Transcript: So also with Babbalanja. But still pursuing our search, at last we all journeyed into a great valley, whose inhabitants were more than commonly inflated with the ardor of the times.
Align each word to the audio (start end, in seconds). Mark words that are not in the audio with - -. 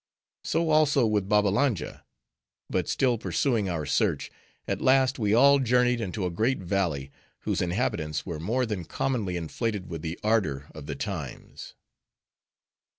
So 0.43 0.71
also 0.71 1.05
with 1.05 1.29
Babbalanja. 1.29 2.03
But 2.71 2.89
still 2.89 3.19
pursuing 3.19 3.69
our 3.69 3.85
search, 3.85 4.31
at 4.67 4.81
last 4.81 5.19
we 5.19 5.35
all 5.35 5.59
journeyed 5.59 6.01
into 6.01 6.25
a 6.25 6.31
great 6.31 6.57
valley, 6.57 7.11
whose 7.41 7.61
inhabitants 7.61 8.25
were 8.25 8.39
more 8.39 8.65
than 8.65 8.83
commonly 8.85 9.37
inflated 9.37 9.91
with 9.91 10.01
the 10.01 10.19
ardor 10.23 10.71
of 10.73 10.87
the 10.87 10.95
times. 10.95 11.75